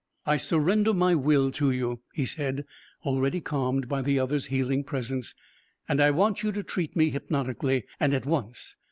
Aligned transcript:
"I 0.25 0.37
surrender 0.37 0.95
my 0.95 1.13
will 1.13 1.51
to 1.51 1.69
you," 1.69 2.01
he 2.11 2.25
said, 2.25 2.65
already 3.05 3.39
calmed 3.39 3.87
by 3.87 4.01
the 4.01 4.17
other's 4.17 4.47
healing 4.47 4.83
presence, 4.83 5.35
"and 5.87 6.01
I 6.01 6.09
want 6.09 6.41
you 6.41 6.51
to 6.53 6.63
treat 6.63 6.95
me 6.95 7.11
hypnotically 7.11 7.83
and 7.99 8.11
at 8.15 8.25
once. 8.25 8.75